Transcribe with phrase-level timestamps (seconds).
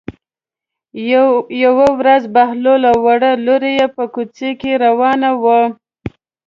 [1.63, 5.61] یوه ورځ بهلول او وړه لور یې په کوڅه کې روان وو.